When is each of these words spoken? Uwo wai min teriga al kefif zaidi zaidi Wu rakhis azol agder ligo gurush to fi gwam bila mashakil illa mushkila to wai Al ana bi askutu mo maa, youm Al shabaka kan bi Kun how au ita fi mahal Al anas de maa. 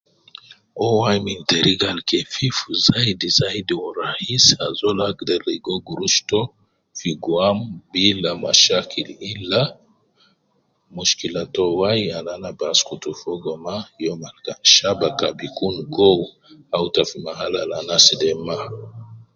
Uwo 0.79 0.93
wai 1.01 1.17
min 1.25 1.39
teriga 1.49 1.87
al 1.93 2.01
kefif 2.09 2.57
zaidi 2.87 3.27
zaidi 3.39 3.73
Wu 3.81 3.87
rakhis 4.01 4.45
azol 4.65 4.99
agder 5.09 5.41
ligo 5.49 5.75
gurush 5.87 6.19
to 6.29 6.41
fi 6.97 7.09
gwam 7.23 7.57
bila 7.91 8.31
mashakil 8.43 9.09
illa 9.31 9.61
mushkila 10.95 11.43
to 11.53 11.63
wai 11.79 12.01
Al 12.17 12.27
ana 12.35 12.49
bi 12.57 12.63
askutu 12.73 13.09
mo 13.43 13.53
maa, 13.65 13.83
youm 14.03 14.21
Al 14.29 14.37
shabaka 14.73 15.17
kan 15.29 15.37
bi 15.37 15.47
Kun 15.57 15.75
how 15.95 16.15
au 16.75 16.85
ita 16.89 17.03
fi 17.09 17.17
mahal 17.27 17.53
Al 17.63 17.71
anas 17.79 18.05
de 18.19 18.29
maa. 18.45 18.65